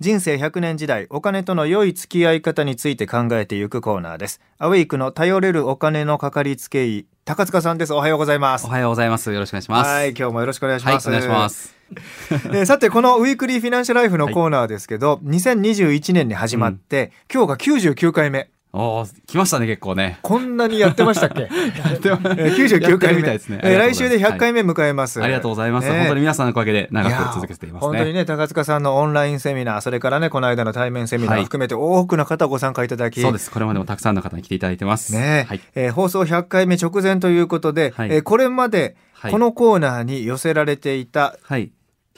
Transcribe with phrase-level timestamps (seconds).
[0.00, 4.40] 人生100年時代お金との良い付き合い方について考えていくコーナーです。
[4.58, 7.94] アウェイクの頼れるお金のかかりつけ医高塚さんです。
[7.94, 8.66] おはようございます。
[8.66, 9.32] おはようございます。
[9.32, 9.88] よろしくお願いします。
[9.88, 11.76] はい今日もよろしくお願いしはい、ます、お願いします。
[11.92, 18.50] えーさてこのウィークリーフィナンシャルライフのコーナーですけど、2021年に始まって、今日が99回目
[18.80, 20.18] おー来ましたね、結構ね。
[20.22, 21.48] こんなにやってましたっけ？
[22.00, 24.62] でもえー99やって回みたいですねえー来週で100回目。
[24.62, 25.88] 目迎えます、ありがとうございます。
[25.88, 28.20] ね本当に皆さんのおかげで長く続けています本当にね。
[28.20, 33.50] ね高塚さんのオンラインセミナーそれからねこの間の対面セミナーはい含めて多くの方ご参加いただき、そうです。
[33.50, 35.12] これまでもたくさんの方に来ていただいてます。
[35.14, 35.60] ねはい。
[35.74, 41.70] えー放送100回目直前ということで、はいえーこれまではいこのコーナーに寄せられていたはい。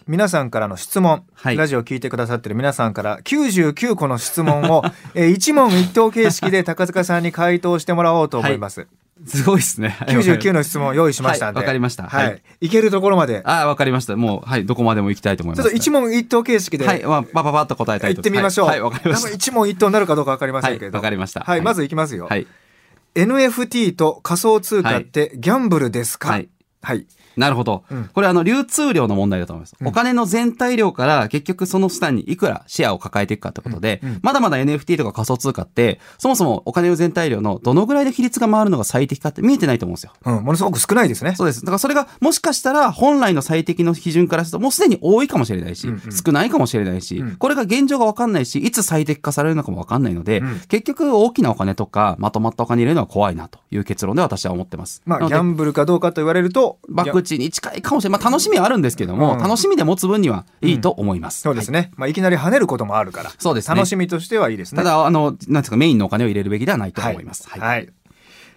[0.07, 8.87] 皆さんからの質問、はいラジオを聞いてくださってる皆さんから99個の質問を、 えー一問一答形式で高塚さんに回答してもらおうと思います。
[9.27, 9.97] すごいですね。
[10.01, 11.59] 99の質問を用意しましたんで。
[11.59, 12.27] はいわかりましたはい。
[12.27, 13.43] はいい、けるところまで。
[13.45, 14.17] あ、わかりました。
[14.17, 15.65] もう、はい、どこまでも行きたいと思います。
[15.65, 18.67] ちょっと一問一答形式で、はい、まあ、パパパッと答えたい行とってみましょう。
[18.67, 20.85] はい、はいわかりまし一問一答になるかどうかわかりませんけど。
[20.87, 22.29] はいわかりましたはい、はいまずいきますよ。
[22.29, 22.35] た。
[22.35, 22.47] はい。
[23.15, 26.31] NFT と仮想通貨ってギャンブルですか？
[26.31, 26.49] はい。
[26.83, 27.07] はい。
[27.37, 27.85] なるほど。
[27.91, 29.77] うんこれあの流通量の問題だと思います。
[29.79, 40.13] うんお金の全体量から結局その下にいくらシェアを抱えていくかってことで、うんうんまだまだ NFT とか仮想通貨って、そもそもお金の全体量のどのぐらいの比率が回るのが最適かって見えてないと思うんですよ。
[40.25, 41.35] うん、ものすごく少ないですね。
[41.37, 41.61] そうです。
[41.61, 55.03] だからそれがもしかしたら本来の最適の基準からするともうすでに多いかもしれないし、うんうん少ないかもしれないし、うんこれが現状がわかんないし、いつ最適化されるのかもわかんないので、うん結局大きなお金とかまとまったお金入れるのは怖いなという結論で私は思ってます。
[55.07, 58.21] まあ、ギャンブルかどうかと言われると、バクチに近いかもしれない。
[58.21, 61.41] まあ楽しみはあるんですけども、うん楽しみで持つ分にはいいと思います。
[61.41, 61.91] そうですね。
[61.97, 63.33] まあ、いきなり跳ねることもあるから。
[63.39, 64.77] そうですね楽しみとしてはいいですね。
[64.77, 67.49] ただ、あの、なんですか、メインのお金を入れるべきではないと思います。
[67.49, 67.61] はい。
[67.61, 67.89] はい。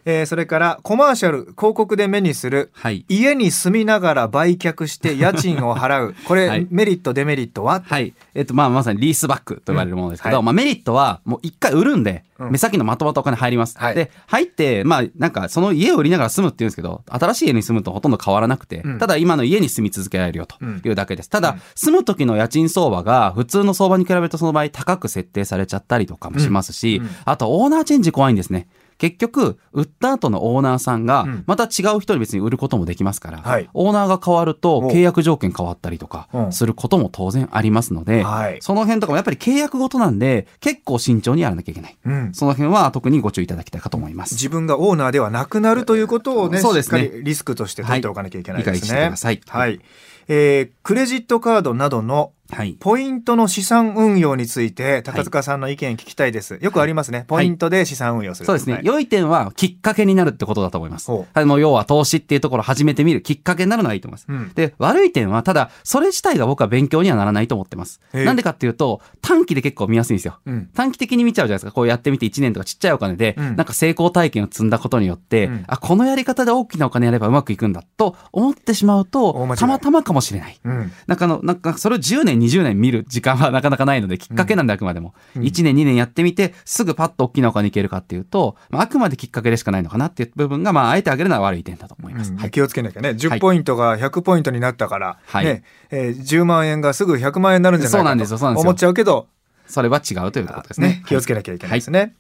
[0.05, 3.05] はいえーそれから、コマーシャル、広告で目にする、はい。
[3.07, 6.15] 家に住みながら売却して家賃を払う。
[6.27, 7.81] これ、はいメリット、デメリットは？
[7.85, 8.13] はい。
[8.35, 13.77] えっと、まあ、まさにリースバックと言われるものですけど、うんはいまあ、メリットは、もう一回売るんで、うん目先のまとまったお金入ります。
[13.77, 21.29] はいで、入って、まあ、なんか、その家を売りながら住むって言うんですけど、新しい家に住むとほとんど変わらなくて、うんただ今の家に住み続けられるよとうんいうだけです。
[21.29, 28.67] ただ、住む時の家賃相場が、普通の相場に比べるとその場合高く設定されちゃったりとかもしますし、あと、オーナーチェンジ怖いんですね。
[28.97, 41.97] 結局、売った後のオーナーさんがうん、また違う人に別に売ることもできますから、はいオーナーが変わるとお契約条件変わったりとかうんすることも当然ありますので、はいその辺とかもやっぱり契約ごとなんで、結構慎重にやらなきゃいけない。
[42.05, 42.33] うん。
[42.33, 44.35] その辺は特にご注意いただきたいかと思います。
[44.35, 48.73] 自分がオーナーではなくなるということをね、そうですねしっかりリスクとして取っておかなきゃいけないですね。
[48.73, 49.81] はい理解してくださいはい。
[50.27, 52.77] えークレジットカードなどのはい。
[52.79, 56.59] ポイントの資産運用について高塚さんの意見聞きたいです。
[56.61, 57.25] よくありますね。
[57.27, 58.45] ポイントで資産運用する。
[58.45, 61.09] そうですね、はい良い点はきっかけになるってことだと思います。
[61.33, 64.25] あの要は投資っていうところを始めてみるきっかけになるのはいいと思います。
[64.29, 68.01] うんで、悪い点は、ただ、それ自体が僕は勉強にはならないと思ってます。
[68.13, 70.39] なんでかっていうと、短期で結構見やすいんですよ。
[70.45, 71.71] うん短期的に見ちゃうじゃないですか。
[71.71, 80.59] こうやってみて1年とかちっちゃいお金で、うんなんか成功体験を積んだことによって、うんあ、このやり方で大きなお金やればうまくいくんだと思ってしまうと、たまたまかもしれない。
[80.63, 80.91] うん。
[81.07, 85.13] なんかあの、なんかそれを10年、20年見る時間はなかなかないので、きっかけなんであくまでも。
[85.35, 92.31] うん1年、2年やってみて、すぐパッと大きなお金いけるかっていうと、まあ、あくまできっかけでしかないのかなっていう部分が、まあ、あえてあげるのは悪い点だと思います。
[92.31, 92.51] うんはい。
[92.51, 93.09] 気をつけなきゃね。
[93.09, 99.27] は10いポイントが100ポイントになったから、はいね、えー10万円がすぐ100万円になるんじゃないかと思っちゃうけど、
[99.67, 100.87] それは違うということですね。
[100.87, 102.13] ね、気をつけななきゃいけないですね。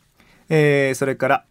[0.49, 1.43] えーそれから、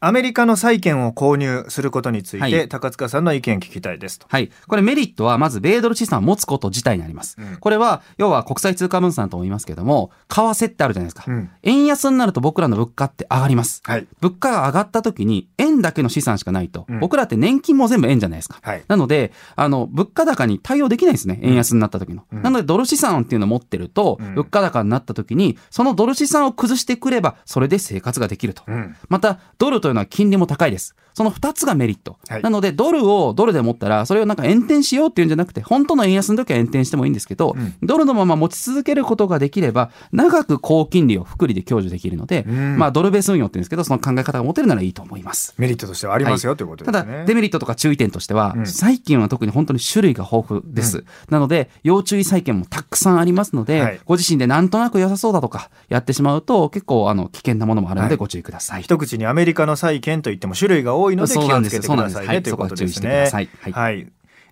[0.00, 4.26] アメリカの債券を購入することについて、はい高塚さんの意見聞きたいですと。
[4.28, 4.50] はい。
[4.68, 7.36] これメリットは、まず、米ドル資産を持つこと自体にあります。
[7.38, 11.24] うんこれは、要は国際通貨分散とも言いますけども、為替ってあるじゃないですか。
[11.26, 13.82] うん円安になると僕らの物価って上がります。
[13.84, 14.06] はい。
[14.20, 18.58] 物価が上がった時に、円だけの資産しかないと、うん僕らって年金も全部円じゃないですか。
[18.62, 18.84] はい。
[18.86, 21.40] なので、あの、物価高に対応できないんですね。
[21.42, 22.24] 円安になった時の。
[22.32, 28.62] うんなので、ドル資産っていうのを持ってると、うん物価高になった時に、そのドル資産を崩してくれば、それで生活ができると。
[28.68, 28.96] うん。
[29.08, 30.94] また、ドルというのは金利も高いです。
[31.18, 32.16] その2つがメリット。
[32.28, 45.54] はいなので、ドルをドルで持ったら、それをなんか延転しようっていうんじゃなくて、本当の円安の時は延転してもいいんですけど、うんドルのまま持ち続けることができれば、長く高金利を複利で享受できるので、うんまあ、ドルベース運用って言うんですけど、その考え方が持てるならいいと思います。
[45.58, 47.00] メリットとしてはありますよ、ということですね。
[47.00, 51.04] ただ、デメリットとか注意点としては、うん債券は特に本当に種類が豊富です。
[51.30, 58.82] なので、要注意債券もたくさんありますので、はいご自身でなんとなく良さそうだとか、やってしまうと、結構、あの、危険なものもあるのはいでご注意ください。
[58.82, 63.30] 一口にアメリカの債券といっても種類が多いので気そうなんですをつけてくださいね、ということですね。
[63.32, 64.06] はいはい。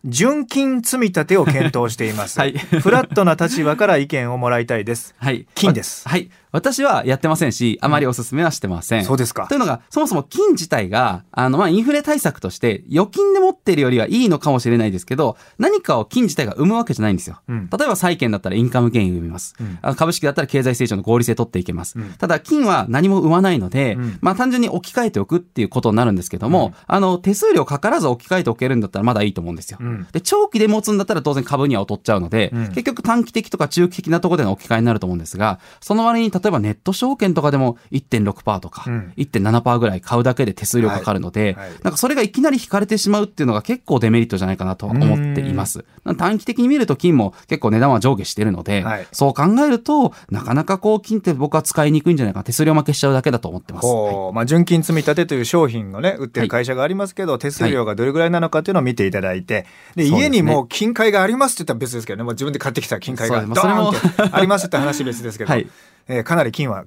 [0.05, 2.39] 純金積み立てを検討しています。
[2.39, 5.15] はいフラットな立場から意見をもらいたいです。
[5.19, 5.47] はい。
[5.55, 6.31] 金ですわはい。
[6.57, 9.05] 私はやってませんし、あまりお勧めはしてません。
[9.05, 17.43] そうですかというのが、そもそも金自体が、あの、まあ、インフレ対策として、預金で持っているよりはいいのかもしれないですけど、何かを金自体が生むわけじゃないんですよ。
[17.47, 19.55] うん例えば債券だったらインカムゲイン生みます。
[19.61, 21.99] うん株式だったら経済成長の合理性取っていけます。
[21.99, 29.79] うんただ、金は何も生まないので、うんまあ、単純に置き換えておくっていうことになるんですけども、あの、手数料かからず置き換えておけるんだったらまだいいと思うんですよ。
[29.79, 39.13] うんで、長期で持つんだったら当然株には劣っちゃうので、うん結局短期的とか中期的なところでの置き換えになると思うんですが、その割に例えばネット証券とかでも1.6%とか、うん。
[39.17, 41.71] 1.7%ぐらい買うだけで手数料かかるので、はいはい。
[41.83, 45.85] なんかそれがいきなり引かれてしまうっていうのが結構デメリットじゃないかなと思っています。
[46.19, 49.07] 短期的に見ると金も結構値段は上下してるので、はい。
[49.13, 53.87] そう考えると、なかなかこう金って僕は使いにくいんじゃないかな、手数料負けしちゃうだけだと思ってます。
[54.33, 62.25] まあ、純金積み立てという商品をね売ってる会社がありますけど、手数料がどれぐらいなのかっていうのを見ていただいてで家にもう金塊がありますって言ったら別ですけどね。
[62.25, 65.67] もう自分で買ってきた金塊がドーンってありますって話別ですけど、 はい
[66.09, 66.85] えーかなり金は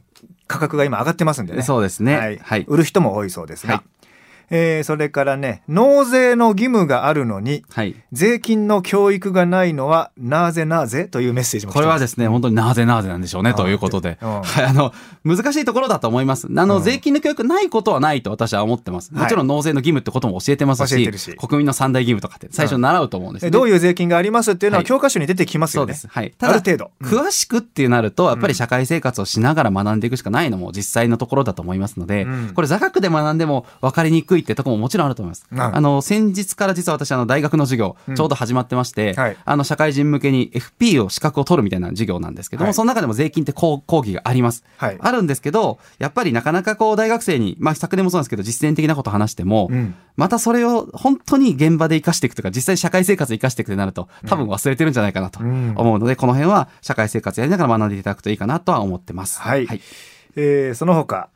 [0.48, 1.62] 価格が今上がってますんでね。
[1.62, 2.18] そうですね。
[2.18, 2.38] はい。
[2.38, 2.66] はい。
[2.68, 3.99] 売る人も多いそうですが、はい
[4.50, 7.96] えーそれからね納税の義務があるのにはい。
[8.12, 14.18] 税金の教育がないのはなぜなぜというメッセージもこれはですね、本当になぜなぜなんでしょうね、うんということで。
[14.22, 14.94] うんはい、あの、
[15.24, 16.48] 難しいところだと思います。
[16.48, 19.14] あの、うん税金の教育ないことはないと私は思ってます。
[19.14, 23.48] もちろん納税の義務ってことも教えてますし、教えてるし国民の三大義務とかって最初に習うと思うんですね。
[23.50, 26.08] えどういう税金がありますっていうのははい教科書に出てきますよね、そうです。
[26.08, 26.34] はい。
[26.40, 35.46] ある程度うん詳しくってなると、やっぱり社会生活をしながら学んでいくしかないのも実際のところだと思いますので、うんこれ座学で学んでも分かりにくいってところももちろんあると思います。
[35.52, 38.16] うんあの、先日から実は私、あの、大学の授業、うん。
[38.16, 39.38] ちょうど始まってまして、はい。
[39.44, 44.64] あの、社会人向けに FP を資格を取るみたいな授業なんですけども、はいその中でも税金って講講義があります。
[44.78, 44.98] はい。
[45.00, 49.96] あるんですけど、やっぱりなかなかこう、大学生に、まあ、昨年もそうなんですけど、実践的なことを話しても、うん。
[50.16, 55.74] またそれを本当に現場で活かしていくとか、実際社会生活で活かしていくとなると、多分忘れてるんじゃないかなとうん。
[55.76, 59.40] 思うので、この辺は社会生活やりながら学んでいただくといいかなとは思ってます。
[59.42, 59.68] はい。
[60.36, 61.30] えーその他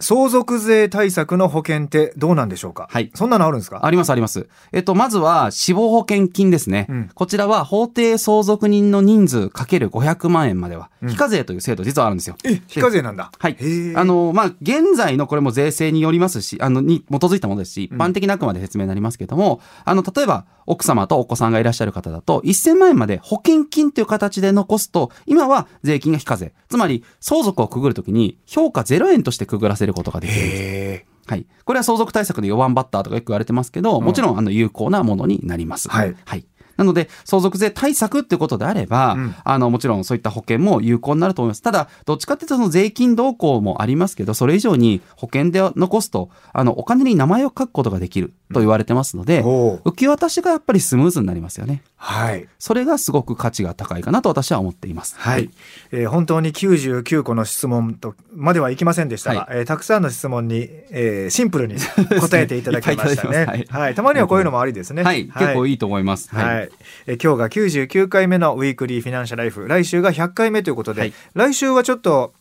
[0.00, 3.84] 相続税対策の保険ってどうなんでしょうか、はいそんなのあるんですか？
[3.84, 4.48] ありますあります。
[4.72, 6.86] えっと、まずは死亡保険金ですね。
[6.88, 12.36] うんこちらは法定相続人の人数かける500万円までは、うん非課税という制度実はあるんですよ。
[12.44, 13.56] え非課税なんだはい。
[13.96, 26.52] あの、まあ、現在のこれも税制によりますし、あの、に基づいたものですし、一般的なあくまで説明になりますけども、あの、例えば、奥様とお子さんがいらっしゃる方だと、1000万円まで保険金という形で残すと、今は税金が非課税。
[26.68, 30.62] つまり、相続をくぐるときに、評価0円としてくぐらせることができるんです。
[30.62, 31.46] へはい。
[31.64, 35.88] これは相続対策で4番バッターとかよく言われてますけど、もちろん、あの、有効なものになります。
[35.88, 36.44] はいはい。
[36.80, 41.60] なので、相続税対策ってことであれば、うんあの、もちろんそういった保険も有効になると思います。
[41.60, 51.82] ただ、どっちかっていうと、その税金動向もありますけど、それ以上に保険で残すと、あの、お金に名前を書くことができると言われてますので、おう受け渡しがやっぱりスムーズになりますよね。
[52.02, 55.16] はいそれがすごく価値が高いかなと私は思っています。
[55.18, 55.50] はい、
[55.92, 61.76] えー本当に99個の質問とまではいきませんでしたが、はえーたくさんの質問に、えーシンプルに
[62.20, 63.46] 答えていただきましたね。
[63.54, 65.02] いいいただきますはい、たまにはこういうのもありですね。
[65.02, 65.26] はい。
[65.26, 66.34] 結構いいと思います。
[66.34, 66.69] はい、
[67.06, 71.12] えー今日が99回目のウィークリーフィナンシャルライフ来週が100回目ということで、はい。
[71.34, 72.32] 来週はちょっと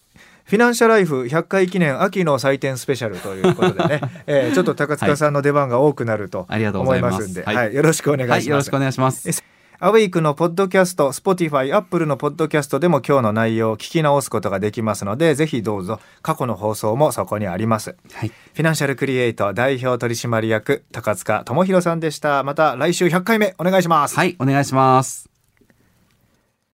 [0.45, 7.15] フィナンシャルライフ100回記念秋の祭典スペシャルということでね、 えーちょっと高塚さんの出番が多くなると思ざいます。
[7.15, 7.55] いますんで、はい。
[7.55, 8.39] はい、よろしくお願いします。
[8.39, 8.47] はい。
[8.47, 9.48] よろしくお願いします。
[9.81, 17.95] アウェイクのポッドキャスト、Spotify、Apple のポッドキャストでも今日の内容を聞き直すことができますので、ぜひどうぞ過去の放送もそこにあります。
[18.11, 18.27] はい。
[18.27, 22.43] フィナンシャルクリエイト代表取締役高塚智博さんでした。
[22.43, 24.17] また来週100回目お願いします。
[24.17, 24.35] はい。
[24.39, 25.28] お願いします。